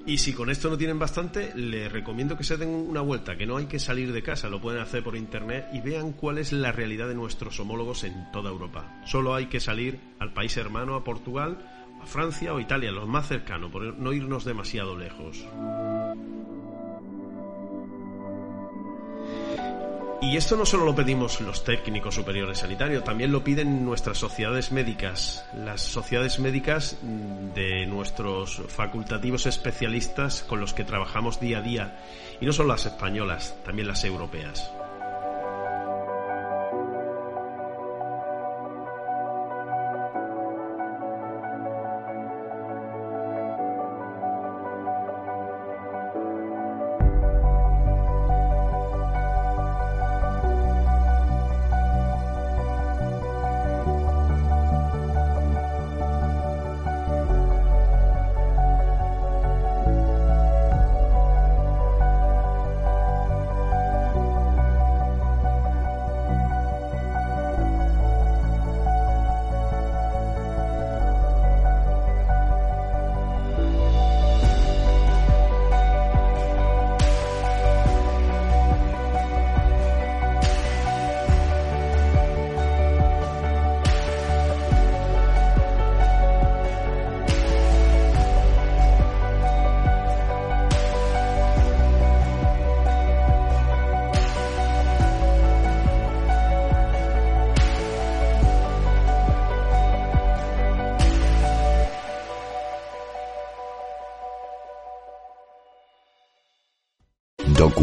Y 0.05 0.17
si 0.17 0.33
con 0.33 0.49
esto 0.49 0.69
no 0.69 0.77
tienen 0.77 0.99
bastante, 0.99 1.53
les 1.55 1.89
recomiendo 1.89 2.35
que 2.35 2.43
se 2.43 2.57
den 2.57 2.69
una 2.69 2.99
vuelta, 2.99 3.37
que 3.37 3.45
no 3.45 3.55
hay 3.55 3.67
que 3.67 3.79
salir 3.79 4.11
de 4.11 4.21
casa, 4.21 4.49
lo 4.49 4.59
pueden 4.59 4.81
hacer 4.81 5.01
por 5.01 5.15
internet 5.15 5.67
y 5.71 5.79
vean 5.79 6.11
cuál 6.11 6.39
es 6.39 6.51
la 6.51 6.73
realidad 6.73 7.07
de 7.07 7.15
nuestros 7.15 7.57
homólogos 7.61 8.03
en 8.03 8.29
toda 8.33 8.49
Europa. 8.49 9.01
Solo 9.05 9.33
hay 9.33 9.45
que 9.45 9.61
salir 9.61 9.99
al 10.19 10.33
país 10.33 10.57
hermano, 10.57 10.95
a 10.95 11.05
Portugal, 11.05 11.57
a 12.01 12.05
Francia 12.05 12.53
o 12.53 12.59
Italia, 12.59 12.91
los 12.91 13.07
más 13.07 13.29
cercanos, 13.29 13.71
por 13.71 13.97
no 13.97 14.11
irnos 14.11 14.43
demasiado 14.43 14.97
lejos. 14.97 15.45
Y 20.23 20.37
esto 20.37 20.55
no 20.55 20.65
solo 20.65 20.85
lo 20.85 20.95
pedimos 20.95 21.41
los 21.41 21.65
técnicos 21.65 22.15
superiores 22.15 22.59
sanitarios, 22.59 23.03
también 23.03 23.31
lo 23.31 23.43
piden 23.43 23.83
nuestras 23.85 24.17
sociedades 24.17 24.71
médicas, 24.71 25.45
las 25.53 25.81
sociedades 25.81 26.39
médicas 26.39 26.97
de 27.53 27.85
nuestros 27.85 28.61
facultativos 28.69 29.45
especialistas 29.45 30.41
con 30.43 30.61
los 30.61 30.73
que 30.73 30.85
trabajamos 30.85 31.41
día 31.41 31.57
a 31.57 31.61
día, 31.61 31.97
y 32.39 32.45
no 32.45 32.53
solo 32.53 32.69
las 32.69 32.85
españolas, 32.85 33.53
también 33.65 33.87
las 33.87 34.05
europeas. 34.05 34.71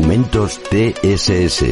Documentos 0.01 0.59
TSS. 0.63 1.63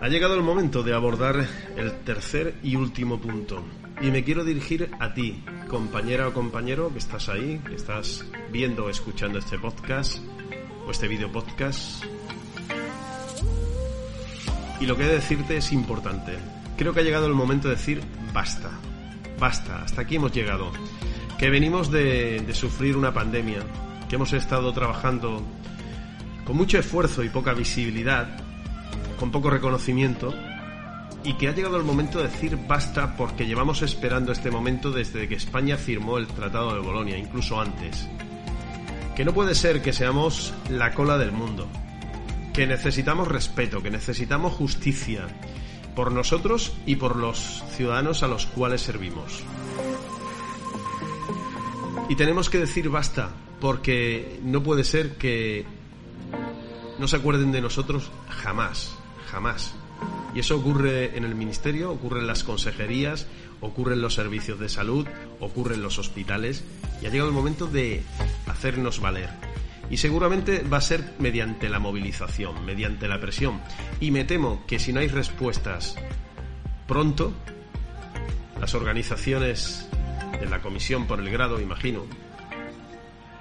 Ha 0.00 0.08
llegado 0.08 0.36
el 0.36 0.42
momento 0.42 0.84
de 0.84 0.94
abordar 0.94 1.44
el 1.76 1.92
tercer 2.04 2.54
y 2.62 2.76
último 2.76 3.20
punto. 3.20 3.64
Y 4.00 4.12
me 4.12 4.22
quiero 4.22 4.44
dirigir 4.44 4.92
a 5.00 5.12
ti, 5.12 5.42
compañera 5.66 6.28
o 6.28 6.32
compañero 6.32 6.92
que 6.92 7.00
estás 7.00 7.28
ahí, 7.28 7.60
que 7.66 7.74
estás 7.74 8.24
viendo 8.52 8.84
o 8.84 8.90
escuchando 8.90 9.40
este 9.40 9.58
podcast 9.58 10.18
o 10.86 10.92
este 10.92 11.08
video 11.08 11.32
podcast. 11.32 12.04
Y 14.80 14.86
lo 14.86 14.96
que 14.96 15.02
he 15.02 15.08
de 15.08 15.14
decirte 15.14 15.56
es 15.56 15.72
importante. 15.72 16.38
Creo 16.78 16.94
que 16.94 17.00
ha 17.00 17.02
llegado 17.02 17.26
el 17.26 17.34
momento 17.34 17.66
de 17.66 17.74
decir 17.74 18.02
basta. 18.32 18.70
Basta, 19.40 19.82
hasta 19.82 20.02
aquí 20.02 20.16
hemos 20.16 20.32
llegado. 20.32 20.70
Que 21.38 21.48
venimos 21.48 21.90
de, 21.90 22.40
de 22.40 22.54
sufrir 22.54 22.96
una 22.96 23.14
pandemia, 23.14 23.60
que 24.08 24.16
hemos 24.16 24.34
estado 24.34 24.70
trabajando 24.74 25.42
con 26.44 26.56
mucho 26.56 26.78
esfuerzo 26.78 27.24
y 27.24 27.30
poca 27.30 27.54
visibilidad, 27.54 28.28
con 29.18 29.30
poco 29.30 29.48
reconocimiento, 29.48 30.34
y 31.24 31.34
que 31.34 31.48
ha 31.48 31.54
llegado 31.54 31.78
el 31.78 31.84
momento 31.84 32.18
de 32.18 32.28
decir 32.28 32.58
basta 32.68 33.16
porque 33.16 33.46
llevamos 33.46 33.80
esperando 33.80 34.30
este 34.30 34.50
momento 34.50 34.90
desde 34.90 35.26
que 35.26 35.36
España 35.36 35.76
firmó 35.76 36.18
el 36.18 36.26
Tratado 36.26 36.74
de 36.74 36.80
Bolonia, 36.80 37.16
incluso 37.16 37.58
antes. 37.58 38.08
Que 39.16 39.24
no 39.24 39.32
puede 39.32 39.54
ser 39.54 39.80
que 39.80 39.94
seamos 39.94 40.52
la 40.68 40.92
cola 40.92 41.16
del 41.16 41.32
mundo, 41.32 41.66
que 42.52 42.66
necesitamos 42.66 43.26
respeto, 43.28 43.82
que 43.82 43.90
necesitamos 43.90 44.52
justicia 44.52 45.26
por 45.94 46.12
nosotros 46.12 46.72
y 46.86 46.96
por 46.96 47.16
los 47.16 47.62
ciudadanos 47.70 48.22
a 48.22 48.28
los 48.28 48.46
cuales 48.46 48.82
servimos. 48.82 49.42
Y 52.08 52.16
tenemos 52.16 52.50
que 52.50 52.58
decir 52.58 52.88
basta, 52.88 53.30
porque 53.60 54.40
no 54.42 54.62
puede 54.62 54.84
ser 54.84 55.16
que 55.16 55.64
no 56.98 57.06
se 57.06 57.16
acuerden 57.16 57.52
de 57.52 57.60
nosotros 57.60 58.10
jamás, 58.28 58.96
jamás. 59.30 59.74
Y 60.34 60.40
eso 60.40 60.56
ocurre 60.56 61.16
en 61.16 61.24
el 61.24 61.34
ministerio, 61.34 61.90
ocurre 61.90 62.20
en 62.20 62.26
las 62.26 62.44
consejerías, 62.44 63.26
ocurre 63.60 63.94
en 63.94 64.02
los 64.02 64.14
servicios 64.14 64.58
de 64.58 64.68
salud, 64.68 65.06
ocurre 65.40 65.74
en 65.74 65.82
los 65.82 65.98
hospitales. 65.98 66.64
Y 67.02 67.06
ha 67.06 67.10
llegado 67.10 67.28
el 67.28 67.34
momento 67.34 67.66
de 67.66 68.02
hacernos 68.46 69.00
valer. 69.00 69.30
Y 69.90 69.96
seguramente 69.96 70.62
va 70.62 70.78
a 70.78 70.82
ser 70.82 71.14
mediante 71.18 71.68
la 71.68 71.80
movilización, 71.80 72.64
mediante 72.64 73.08
la 73.08 73.20
presión. 73.20 73.60
Y 74.00 74.12
me 74.12 74.24
temo 74.24 74.62
que 74.66 74.78
si 74.78 74.92
no 74.92 75.00
hay 75.00 75.08
respuestas 75.08 75.96
pronto, 76.86 77.32
las 78.60 78.74
organizaciones 78.74 79.88
de 80.38 80.46
la 80.46 80.60
comisión 80.60 81.06
por 81.06 81.20
el 81.20 81.30
grado, 81.30 81.60
imagino, 81.60 82.04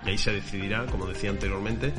y 0.05 0.09
ahí 0.09 0.17
se 0.17 0.31
decidirá, 0.31 0.85
como 0.85 1.05
decía 1.05 1.29
anteriormente, 1.29 1.93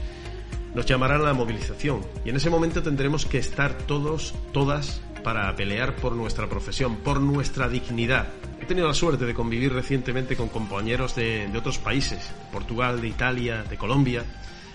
nos 0.75 0.87
llamarán 0.87 1.21
a 1.21 1.25
la 1.25 1.35
movilización. 1.35 2.01
Y 2.25 2.31
en 2.31 2.37
ese 2.37 2.51
momento 2.51 2.83
tendremos 2.83 3.27
que 3.27 3.39
estar 3.39 3.75
todos, 3.75 4.35
todas, 4.53 5.03
para 5.23 5.55
pelear 5.55 5.97
por 5.97 6.13
nuestra 6.13 6.49
profesión, 6.49 6.97
por 6.97 7.21
nuestra 7.21 7.69
dignidad. 7.69 8.29
He 8.71 8.73
tenido 8.73 8.87
la 8.87 8.95
suerte 8.95 9.27
de 9.27 9.35
convivir 9.35 9.73
recientemente 9.73 10.37
con 10.37 10.49
compañeros 10.49 11.17
de, 11.17 11.51
otros 11.57 11.79
países, 11.79 12.31
Portugal, 12.53 13.01
de 13.01 13.09
Italia, 13.09 13.65
de 13.65 13.77
Colombia, 13.77 14.25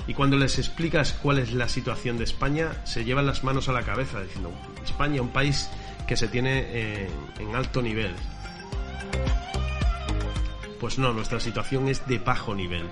y 0.06 0.14
cuando 0.14 0.36
les 0.36 0.60
explicas 0.60 1.14
cuál 1.14 1.40
es 1.40 1.54
la 1.54 1.70
situación 1.70 2.18
de 2.18 2.26
España, 2.26 2.82
se 2.84 3.06
llevan 3.06 3.26
las 3.26 3.46
manos 3.46 3.70
a 3.70 3.72
la 3.72 3.84
cabeza 3.84 4.22
diciendo, 4.22 4.52
España, 4.84 5.22
un 5.22 5.30
país 5.30 5.70
que 6.06 6.18
se 6.18 6.28
tiene 6.28 6.66
eh, 6.72 7.10
en 7.40 7.56
alto 7.56 7.82
nivel. 7.82 8.14
Pues 10.78 11.00
no, 11.00 11.14
nuestra 11.14 11.40
situación 11.40 11.88
es 11.88 12.06
de 12.06 12.20
bajo 12.20 12.54
nivel. 12.54 12.90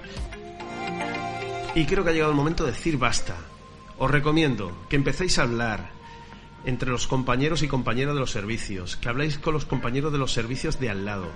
Y 1.75 1.83
creo 1.83 2.05
que 2.05 2.11
ha 2.11 2.13
llegado 2.13 2.31
el 2.31 2.37
momento 2.37 2.63
de 2.63 2.71
decir 2.71 2.97
basta. 2.97 3.35
Os 3.97 4.09
recomiendo 4.09 4.71
que 4.87 4.95
empecéis 4.95 5.37
a 5.37 5.43
hablar 5.43 5.91
entre 6.65 6.89
los 6.89 7.07
compañeros 7.07 7.61
y 7.61 7.67
compañeras 7.67 8.13
de 8.13 8.19
los 8.19 8.31
servicios, 8.31 8.95
que 8.95 9.09
habléis 9.09 9.37
con 9.37 9.53
los 9.53 9.65
compañeros 9.65 10.11
de 10.11 10.17
los 10.17 10.31
servicios 10.31 10.79
de 10.79 10.89
al 10.89 11.05
lado, 11.05 11.27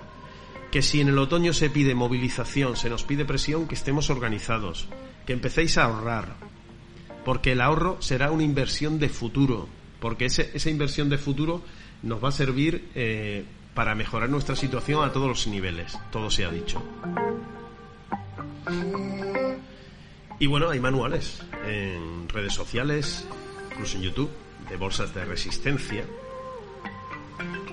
que 0.71 0.81
si 0.81 1.01
en 1.01 1.09
el 1.09 1.17
otoño 1.17 1.53
se 1.53 1.69
pide 1.69 1.95
movilización, 1.95 2.75
se 2.75 2.89
nos 2.89 3.03
pide 3.03 3.25
presión, 3.25 3.67
que 3.67 3.75
estemos 3.75 4.09
organizados, 4.09 4.87
que 5.25 5.33
empecéis 5.33 5.77
a 5.77 5.85
ahorrar, 5.85 6.35
porque 7.25 7.53
el 7.53 7.61
ahorro 7.61 7.97
será 8.01 8.31
una 8.31 8.43
inversión 8.43 8.99
de 8.99 9.09
futuro, 9.09 9.67
porque 9.99 10.25
ese, 10.25 10.51
esa 10.53 10.69
inversión 10.69 11.09
de 11.09 11.17
futuro 11.17 11.61
nos 12.03 12.23
va 12.23 12.29
a 12.29 12.31
servir 12.31 12.89
eh, 12.95 13.45
para 13.73 13.95
mejorar 13.95 14.29
nuestra 14.29 14.55
situación 14.55 15.03
a 15.03 15.11
todos 15.11 15.27
los 15.27 15.47
niveles, 15.47 15.97
todo 16.11 16.31
se 16.31 16.45
ha 16.45 16.49
dicho. 16.49 16.81
Y 20.39 20.45
bueno, 20.45 20.69
hay 20.69 20.79
manuales 20.79 21.41
en 21.65 22.29
redes 22.29 22.53
sociales, 22.53 23.27
incluso 23.71 23.97
en 23.97 24.03
YouTube, 24.03 24.29
de 24.69 24.75
bolsas 24.77 25.13
de 25.13 25.25
resistencia. 25.25 26.05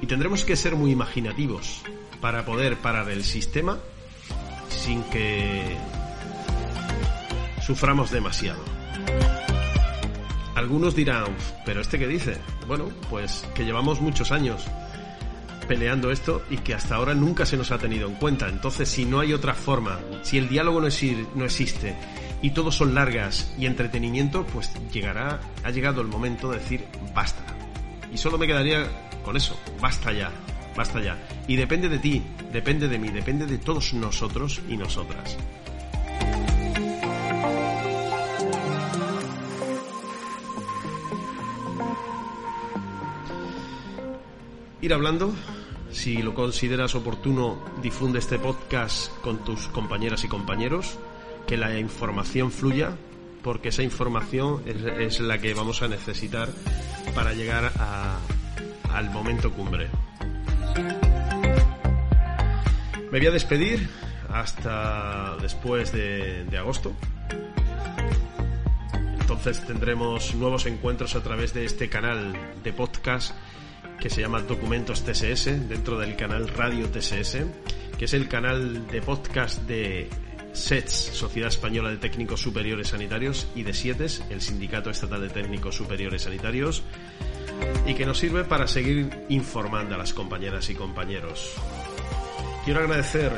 Y 0.01 0.07
tendremos 0.07 0.45
que 0.45 0.57
ser 0.57 0.77
muy 0.77 0.91
imaginativos 0.91 1.83
para 2.21 2.45
poder 2.45 2.77
parar 2.77 3.09
el 3.11 3.25
sistema 3.25 3.79
sin 4.69 5.03
que 5.05 5.77
suframos 7.65 8.11
demasiado. 8.11 8.63
Algunos 10.55 10.95
dirán, 10.95 11.27
pero 11.65 11.81
este 11.81 11.99
que 11.99 12.07
dice, 12.07 12.39
bueno, 12.67 12.89
pues 13.11 13.45
que 13.55 13.65
llevamos 13.65 14.01
muchos 14.01 14.31
años 14.31 14.65
peleando 15.67 16.11
esto 16.11 16.43
y 16.51 16.59
que 16.59 16.75
hasta 16.75 16.95
ahora 16.97 17.15
nunca 17.15 17.47
se 17.47 17.57
nos 17.57 17.73
ha 17.73 17.79
tenido 17.79 18.07
en 18.09 18.15
cuenta. 18.15 18.49
Entonces, 18.49 18.89
si 18.89 19.05
no 19.05 19.21
hay 19.21 19.33
otra 19.33 19.55
forma, 19.55 19.99
si 20.23 20.39
el 20.39 20.49
diálogo 20.49 20.81
no, 20.81 20.89
no 21.35 21.45
existe 21.45 21.97
y 22.45 22.51
todo 22.51 22.71
son 22.71 22.95
largas 22.95 23.51
y 23.59 23.65
entretenimiento, 23.65 24.45
pues 24.45 24.71
llegará, 24.93 25.41
ha 25.63 25.71
llegado 25.71 26.03
el 26.03 26.09
momento 26.09 26.51
de 26.51 26.59
decir 26.59 26.85
basta. 27.15 27.43
Y 28.13 28.19
solo 28.19 28.37
me 28.37 28.47
quedaría 28.47 28.87
con 29.25 29.35
eso, 29.35 29.59
basta 29.81 30.13
ya, 30.13 30.31
basta 30.77 31.01
ya. 31.01 31.17
Y 31.49 31.57
depende 31.57 31.89
de 31.89 31.99
ti, 31.99 32.23
depende 32.53 32.87
de 32.87 32.99
mí, 32.99 33.09
depende 33.09 33.47
de 33.47 33.57
todos 33.57 33.95
nosotros 33.95 34.61
y 34.69 34.77
nosotras. 34.77 35.39
Ir 44.83 44.93
hablando, 44.93 45.33
si 45.93 46.21
lo 46.21 46.35
consideras 46.35 46.95
oportuno, 46.95 47.65
difunde 47.81 48.19
este 48.19 48.39
podcast 48.39 49.11
con 49.23 49.39
tus 49.47 49.67
compañeras 49.69 50.25
y 50.25 50.29
compañeros, 50.29 50.99
que 51.47 51.57
la 51.57 51.79
información 51.79 52.51
fluya, 52.51 52.97
porque 53.43 53.69
esa 53.69 53.83
información 53.83 54.63
es, 54.67 55.21
la 55.21 55.39
que 55.39 55.55
vamos 55.55 55.83
a 55.83 55.89
necesitar 55.89 56.49
para 57.15 57.33
llegar 57.33 57.71
al 58.91 59.11
momento 59.11 59.53
cumbre. 59.53 59.89
Me 63.11 63.19
voy 63.19 63.27
a 63.27 63.31
despedir 63.31 63.89
hasta 64.31 65.37
después 65.41 65.93
de, 65.93 66.45
de 66.45 66.59
agosto. 66.59 66.93
Entonces 69.21 69.65
tendremos 69.67 70.35
nuevos 70.35 70.67
encuentros 70.67 71.15
a 71.15 71.23
través 71.23 71.55
de 71.55 71.65
este 71.65 71.89
canal 71.89 72.35
de 72.63 72.73
podcast 72.73 73.35
que 74.01 74.11
se 74.11 74.21
llama 74.21 74.41
Documentos 74.43 75.05
TSS, 75.05 75.69
dentro 75.69 75.99
del 75.99 76.17
canal 76.17 76.49
Radio 76.49 76.89
TSS, 76.89 77.39
que 77.99 78.05
es 78.07 78.15
el 78.15 78.29
canal 78.29 78.87
de 78.89 79.01
podcast 79.01 79.63
de 79.63 80.11
SETS, 80.55 81.11
Sociedad 81.13 81.49
Española 81.49 81.91
de 81.91 81.99
Técnicos 81.99 82.41
Superiores 82.41 82.89
Sanitarios, 82.89 83.47
y 83.55 83.65
de 83.65 83.75
SIETES, 83.75 84.25
el 84.31 84.41
Sindicato 84.41 84.89
Estatal 84.89 85.21
de 85.21 85.29
Técnicos 85.29 85.77
Superiores 85.77 86.23
Sanitarios, 86.23 86.83
y 87.87 87.95
que 87.95 88.07
nos 88.07 88.19
sirve 88.19 88.45
para 88.45 88.67
seguir 88.67 89.27
informando 89.29 89.95
a 89.95 89.99
las 89.99 90.15
compañeras 90.15 90.71
y 90.71 90.75
compañeros. 90.75 91.55
Quiero 92.65 92.81
agradecer 92.81 93.33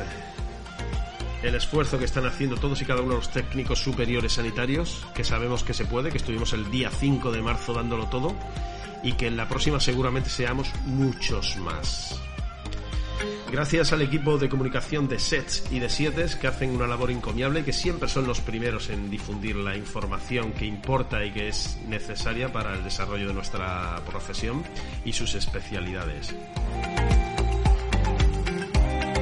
el 1.43 1.55
esfuerzo 1.55 1.99
que 1.99 2.05
están 2.05 2.25
haciendo 2.25 2.57
todos 2.57 2.81
y 2.81 2.85
cada 2.85 3.01
uno 3.01 3.11
de 3.11 3.17
los 3.17 3.31
técnicos 3.31 3.79
superiores 3.79 4.33
sanitarios, 4.33 5.05
que 5.13 5.23
sabemos 5.23 5.63
que 5.63 5.73
se 5.73 5.85
puede, 5.85 6.11
que 6.11 6.17
estuvimos 6.17 6.53
el 6.53 6.69
día 6.71 6.89
5 6.89 7.31
de 7.31 7.41
marzo 7.41 7.73
dándolo 7.73 8.07
todo, 8.07 8.35
y 9.03 9.13
que 9.13 9.27
en 9.27 9.37
la 9.37 9.47
próxima 9.47 9.79
seguramente 9.79 10.29
seamos 10.29 10.71
muchos 10.85 11.57
más. 11.57 12.26
Gracias 13.51 13.93
al 13.93 14.01
equipo 14.01 14.37
de 14.37 14.49
comunicación 14.49 15.07
de 15.07 15.19
SETS 15.19 15.71
y 15.71 15.79
de 15.79 15.89
SIETES 15.89 16.35
que 16.35 16.47
hacen 16.47 16.75
una 16.75 16.85
labor 16.85 17.11
encomiable 17.11 17.61
y 17.61 17.63
que 17.63 17.73
siempre 17.73 18.09
son 18.09 18.27
los 18.27 18.41
primeros 18.41 18.89
en 18.89 19.09
difundir 19.09 19.55
la 19.55 19.75
información 19.75 20.51
que 20.51 20.65
importa 20.65 21.23
y 21.23 21.31
que 21.31 21.47
es 21.47 21.77
necesaria 21.87 22.51
para 22.51 22.73
el 22.73 22.83
desarrollo 22.83 23.27
de 23.27 23.33
nuestra 23.33 24.01
profesión 24.05 24.63
y 25.05 25.13
sus 25.13 25.33
especialidades. 25.35 26.35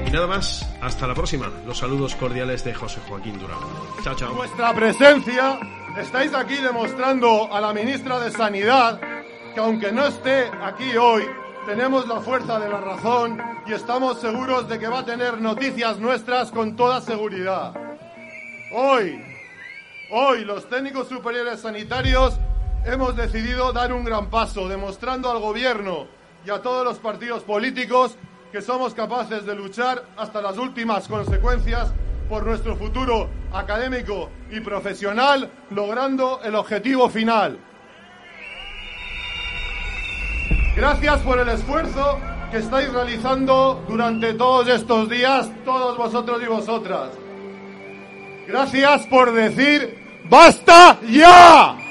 Y 0.07 0.11
nada 0.11 0.27
más, 0.27 0.67
hasta 0.81 1.07
la 1.07 1.13
próxima. 1.13 1.51
Los 1.65 1.77
saludos 1.77 2.15
cordiales 2.15 2.63
de 2.63 2.73
José 2.73 2.99
Joaquín 3.07 3.39
Durán. 3.39 3.59
Chao, 4.03 4.15
chao. 4.15 4.33
Vuestra 4.33 4.73
presencia, 4.73 5.59
estáis 5.97 6.33
aquí 6.33 6.55
demostrando 6.55 7.53
a 7.53 7.61
la 7.61 7.73
ministra 7.73 8.19
de 8.19 8.31
Sanidad 8.31 8.99
que 9.53 9.61
aunque 9.61 9.91
no 9.91 10.05
esté 10.05 10.51
aquí 10.61 10.97
hoy, 10.97 11.23
tenemos 11.65 12.07
la 12.07 12.21
fuerza 12.21 12.59
de 12.59 12.69
la 12.69 12.79
razón 12.79 13.41
y 13.65 13.73
estamos 13.73 14.21
seguros 14.21 14.69
de 14.69 14.77
que 14.77 14.87
va 14.87 14.99
a 14.99 15.05
tener 15.05 15.41
noticias 15.41 15.97
nuestras 15.97 16.51
con 16.51 16.75
toda 16.75 17.01
seguridad. 17.01 17.73
Hoy, 18.71 19.19
hoy 20.11 20.45
los 20.45 20.69
técnicos 20.69 21.07
superiores 21.07 21.61
sanitarios 21.61 22.35
hemos 22.85 23.15
decidido 23.15 23.73
dar 23.73 23.93
un 23.93 24.03
gran 24.03 24.29
paso, 24.29 24.67
demostrando 24.67 25.31
al 25.31 25.39
Gobierno 25.39 26.07
y 26.45 26.51
a 26.51 26.61
todos 26.61 26.85
los 26.85 26.99
partidos 26.99 27.41
políticos 27.41 28.15
que 28.51 28.61
somos 28.61 28.93
capaces 28.93 29.45
de 29.45 29.55
luchar 29.55 30.03
hasta 30.17 30.41
las 30.41 30.57
últimas 30.57 31.07
consecuencias 31.07 31.91
por 32.29 32.45
nuestro 32.45 32.75
futuro 32.75 33.27
académico 33.51 34.29
y 34.51 34.59
profesional, 34.59 35.51
logrando 35.71 36.41
el 36.43 36.55
objetivo 36.55 37.09
final. 37.09 37.57
Gracias 40.75 41.21
por 41.21 41.39
el 41.39 41.47
esfuerzo 41.47 42.19
que 42.51 42.57
estáis 42.57 42.91
realizando 42.91 43.83
durante 43.87 44.33
todos 44.33 44.67
estos 44.67 45.09
días, 45.09 45.49
todos 45.63 45.97
vosotros 45.97 46.41
y 46.43 46.47
vosotras. 46.47 47.11
Gracias 48.45 49.07
por 49.07 49.31
decir, 49.31 49.97
¡basta 50.29 50.99
ya! 51.09 51.84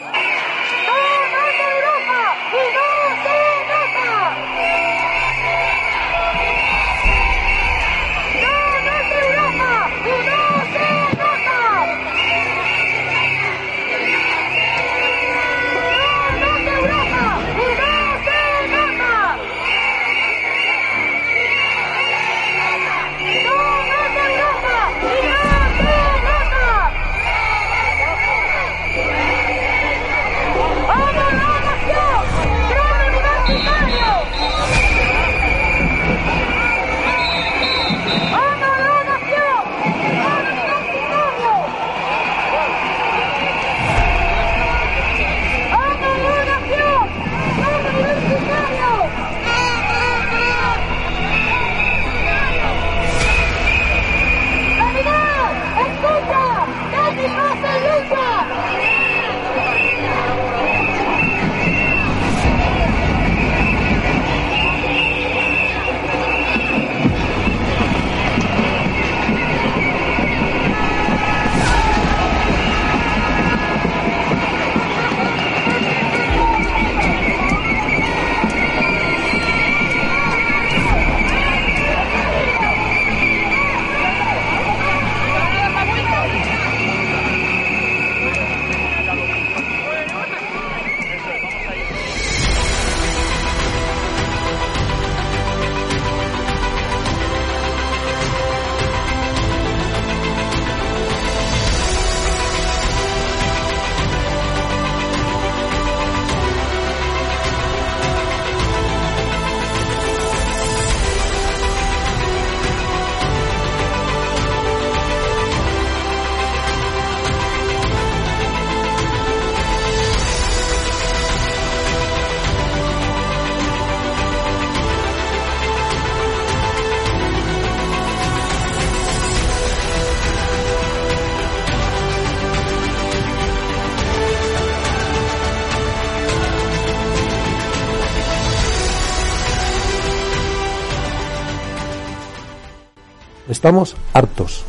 Estamos 143.65 143.97
hartos. 144.13 144.63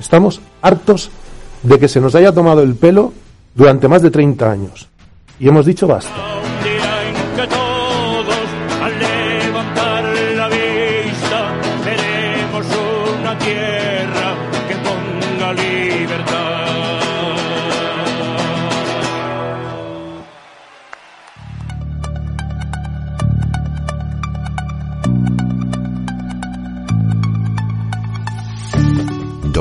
Estamos 0.00 0.40
hartos 0.62 1.10
de 1.62 1.78
que 1.78 1.88
se 1.88 2.00
nos 2.00 2.14
haya 2.14 2.32
tomado 2.32 2.62
el 2.62 2.74
pelo 2.74 3.12
durante 3.54 3.86
más 3.86 4.00
de 4.00 4.10
30 4.10 4.50
años. 4.50 4.88
Y 5.38 5.48
hemos 5.48 5.66
dicho 5.66 5.86
basta. 5.86 6.31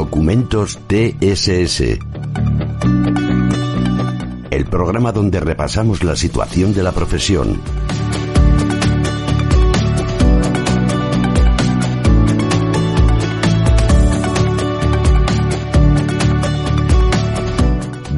Documentos 0.04 0.80
TSS. 0.88 2.00
El 4.50 4.66
programa 4.66 5.12
donde 5.12 5.40
repasamos 5.40 6.04
la 6.04 6.16
situación 6.16 6.74
de 6.74 6.82
la 6.82 6.92
profesión. 6.92 7.62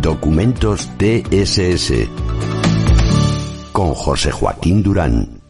Documentos 0.02 0.90
TSS. 0.98 2.08
Con 3.74 3.94
José 3.94 4.32
Joaquín 4.32 4.82
Durán. 4.82 5.43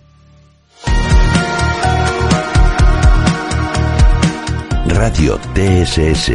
Radio 5.05 5.37
TSS. 5.37 6.31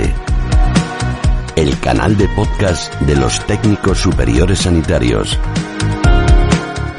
El 1.57 1.81
canal 1.81 2.19
de 2.19 2.29
podcast 2.29 2.93
de 3.01 3.17
los 3.17 3.47
técnicos 3.47 3.99
superiores 3.99 4.59
sanitarios. 4.59 5.39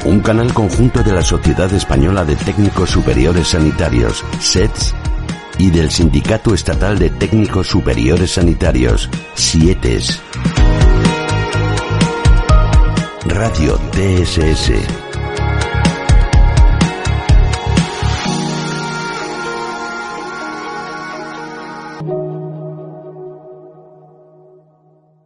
Un 0.03 0.19
canal 0.21 0.51
conjunto 0.51 1.03
de 1.03 1.13
la 1.13 1.21
Sociedad 1.21 1.71
Española 1.71 2.25
de 2.25 2.35
Técnicos 2.37 2.89
Superiores 2.89 3.49
Sanitarios, 3.49 4.25
SETS, 4.39 4.95
y 5.59 5.69
del 5.69 5.91
Sindicato 5.91 6.55
Estatal 6.55 6.97
de 6.97 7.11
Técnicos 7.11 7.67
Superiores 7.67 8.31
Sanitarios, 8.31 9.07
SIETES. 9.35 10.21
Radio 13.27 13.79
TSS. 13.91 15.08